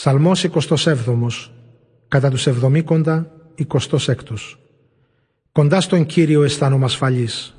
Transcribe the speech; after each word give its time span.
Ψαλμός 0.00 0.46
27 0.76 0.94
κατά 2.08 2.30
τους 2.30 2.46
εβδομήκοντα 2.46 3.30
26 3.68 4.14
Κοντά 5.52 5.80
στον 5.80 6.06
Κύριο 6.06 6.42
αισθάνομαι 6.42 6.84
ασφαλής 6.84 7.54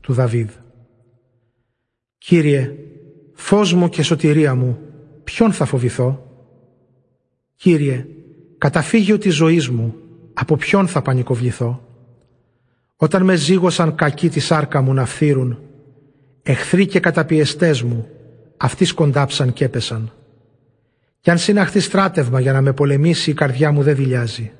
του 0.00 0.12
Δαβίδ. 0.12 0.50
Κύριε, 2.18 2.74
φως 3.34 3.72
μου 3.74 3.88
και 3.88 4.02
σωτηρία 4.02 4.54
μου, 4.54 4.78
ποιον 5.24 5.52
θα 5.52 5.64
φοβηθώ; 5.64 6.26
Κύριε, 7.56 8.06
καταφύγιο 8.58 9.18
της 9.18 9.34
ζωής 9.34 9.68
μου, 9.68 9.94
από 10.32 10.56
ποιον 10.56 10.86
θα 10.86 11.02
πανικοβληθώ; 11.02 11.82
Όταν 12.96 13.24
με 13.24 13.34
ζήγωσαν 13.36 13.94
κακοί 13.94 14.28
της 14.28 14.44
σάρκα 14.44 14.80
μου 14.80 14.94
να 14.94 15.04
φθύρουν, 15.04 15.58
εχθροί 16.42 16.86
και 16.86 17.00
καταπιεστές 17.00 17.82
μου, 17.82 18.06
αυτοί 18.56 18.84
σκοντάψαν 18.84 19.52
και 19.52 19.64
έπεσαν. 19.64 20.12
Κι 21.20 21.30
αν 21.30 21.38
συναχθεί 21.38 21.80
στράτευμα 21.80 22.40
για 22.40 22.52
να 22.52 22.60
με 22.60 22.72
πολεμήσει 22.72 23.30
η 23.30 23.34
καρδιά 23.34 23.72
μου 23.72 23.82
δεν 23.82 23.94
δηλιάζει. 23.94 24.52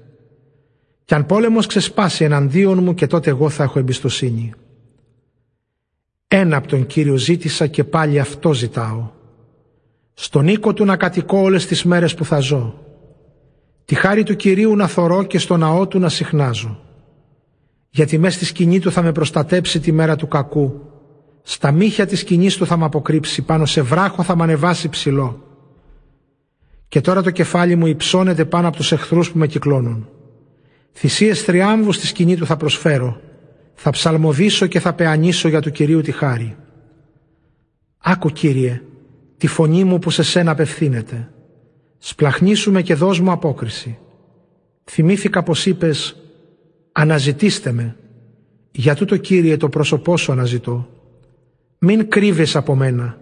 Κι 1.04 1.14
αν 1.14 1.26
πόλεμος 1.26 1.66
ξεσπάσει 1.66 2.24
εναντίον 2.24 2.82
μου 2.82 2.94
και 2.94 3.06
τότε 3.06 3.30
εγώ 3.30 3.48
θα 3.48 3.62
έχω 3.62 3.78
εμπιστοσύνη. 3.78 4.52
Ένα 6.28 6.56
από 6.56 6.68
τον 6.68 6.86
Κύριο 6.86 7.16
ζήτησα 7.16 7.66
και 7.66 7.84
πάλι 7.84 8.18
αυτό 8.18 8.52
ζητάω. 8.52 9.10
Στον 10.14 10.48
οίκο 10.48 10.72
του 10.72 10.84
να 10.84 10.96
κατοικώ 10.96 11.38
όλες 11.38 11.66
τις 11.66 11.84
μέρες 11.84 12.14
που 12.14 12.24
θα 12.24 12.38
ζω. 12.38 12.84
Τη 13.84 13.94
χάρη 13.94 14.22
του 14.22 14.36
Κυρίου 14.36 14.76
να 14.76 14.86
θωρώ 14.86 15.22
και 15.22 15.38
στο 15.38 15.56
ναό 15.56 15.86
του 15.86 15.98
να 15.98 16.08
συχνάζω. 16.08 16.80
Γιατί 17.90 18.18
μες 18.18 18.34
στη 18.34 18.44
σκηνή 18.44 18.78
του 18.78 18.92
θα 18.92 19.02
με 19.02 19.12
προστατέψει 19.12 19.80
τη 19.80 19.92
μέρα 19.92 20.16
του 20.16 20.28
κακού. 20.28 20.80
Στα 21.42 21.70
μύχια 21.72 22.06
της 22.06 22.18
σκηνής 22.18 22.56
του 22.56 22.66
θα 22.66 22.76
με 22.76 22.84
αποκρύψει, 22.84 23.42
πάνω 23.42 23.66
σε 23.66 23.82
βράχο 23.82 24.22
θα 24.22 24.36
με 24.36 24.42
ανεβάσει 24.42 24.88
ψηλό. 24.88 25.49
Και 26.90 27.00
τώρα 27.00 27.22
το 27.22 27.30
κεφάλι 27.30 27.76
μου 27.76 27.86
υψώνεται 27.86 28.44
πάνω 28.44 28.68
από 28.68 28.76
τους 28.76 28.92
εχθρούς 28.92 29.30
που 29.30 29.38
με 29.38 29.46
κυκλώνουν. 29.46 30.08
Θυσίες 30.92 31.42
θριάμβους 31.42 31.96
στη 31.96 32.06
σκηνή 32.06 32.36
του 32.36 32.46
θα 32.46 32.56
προσφέρω. 32.56 33.20
Θα 33.74 33.90
ψαλμοδίσω 33.90 34.66
και 34.66 34.80
θα 34.80 34.92
πεανίσω 34.92 35.48
για 35.48 35.60
του 35.60 35.70
Κυρίου 35.70 36.00
τη 36.00 36.12
χάρη. 36.12 36.56
Άκου 37.98 38.28
Κύριε, 38.28 38.82
τη 39.36 39.46
φωνή 39.46 39.84
μου 39.84 39.98
που 39.98 40.10
σε 40.10 40.22
σένα 40.22 40.50
απευθύνεται. 40.50 41.30
Σπλαχνίσουμε 41.98 42.82
και 42.82 42.94
δώσ' 42.94 43.20
μου 43.20 43.30
απόκριση. 43.30 43.98
Θυμήθηκα 44.84 45.42
πως 45.42 45.66
είπες 45.66 46.16
«Αναζητήστε 46.92 47.72
με». 47.72 47.96
Για 48.70 48.94
τούτο 48.94 49.16
Κύριε 49.16 49.56
το 49.56 49.68
πρόσωπό 49.68 50.16
σου 50.16 50.32
αναζητώ. 50.32 50.88
Μην 51.78 52.10
κρύβεις 52.10 52.56
από 52.56 52.74
μένα. 52.74 53.18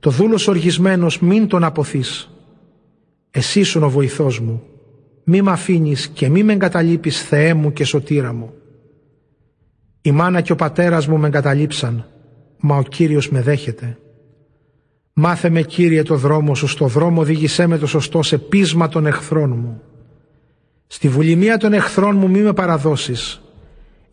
Το 0.00 0.10
δούλος 0.10 0.48
οργισμένος 0.48 1.18
μην 1.18 1.48
τον 1.48 1.64
αποθείς. 1.64 2.30
Εσύ 3.30 3.62
σου 3.62 3.80
ο 3.82 3.90
βοηθός 3.90 4.40
μου. 4.40 4.62
Μη 5.24 5.42
μ' 5.42 5.48
αφήνεις 5.48 6.08
και 6.08 6.28
μη 6.28 6.42
με 6.42 6.52
εγκαταλείπεις 6.52 7.22
Θεέ 7.22 7.54
μου 7.54 7.72
και 7.72 7.84
σωτήρα 7.84 8.32
μου. 8.32 8.52
Η 10.02 10.12
μάνα 10.12 10.40
και 10.40 10.52
ο 10.52 10.56
πατέρας 10.56 11.06
μου 11.06 11.18
με 11.18 11.26
εγκαταλείψαν, 11.26 12.06
μα 12.60 12.76
ο 12.76 12.82
Κύριος 12.82 13.30
με 13.30 13.42
δέχεται. 13.42 13.98
Μάθε 15.12 15.50
με 15.50 15.62
Κύριε 15.62 16.02
το 16.02 16.16
δρόμο 16.16 16.54
σου, 16.54 16.66
στο 16.66 16.86
δρόμο 16.86 17.20
οδήγησέ 17.20 17.66
με 17.66 17.78
το 17.78 17.86
σωστό 17.86 18.22
σε 18.22 18.38
πείσμα 18.38 18.88
των 18.88 19.06
εχθρών 19.06 19.50
μου. 19.50 19.82
Στη 20.86 21.08
βουλημία 21.08 21.56
των 21.56 21.72
εχθρών 21.72 22.16
μου 22.16 22.30
μη 22.30 22.40
με 22.40 22.52
παραδώσεις, 22.52 23.40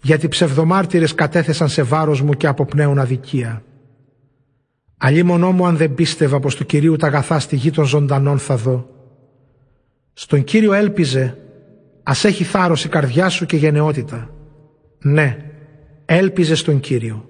γιατί 0.02 0.27
ψευδομάρτυρες 0.27 1.13
κατέθεσαν 1.16 1.69
σε 1.69 1.83
βάρος 1.83 2.22
μου 2.22 2.33
και 2.33 2.47
αποπνέουν 2.47 3.00
αδικία. 3.00 3.63
μονό 5.25 5.52
μου 5.52 5.66
αν 5.66 5.77
δεν 5.77 5.94
πίστευα 5.94 6.39
πως 6.39 6.55
του 6.55 6.66
Κυρίου 6.66 6.95
τα 6.95 7.07
αγαθά 7.07 7.39
στη 7.39 7.55
γη 7.55 7.72
των 7.72 7.85
ζωντανών 7.85 8.39
θα 8.39 8.55
δω. 8.55 8.94
Στον 10.17 10.44
Κύριο 10.44 10.73
έλπιζε, 10.73 11.38
ας 12.03 12.23
έχει 12.23 12.44
θάρρος 12.44 12.83
η 12.83 12.89
καρδιά 12.89 13.30
σου 13.30 13.45
και 13.45 13.58
γενναιότητα. 13.58 14.30
Ναι, 14.99 15.38
έλπιζε 16.05 16.55
στον 16.55 16.80
Κύριο. 16.80 17.29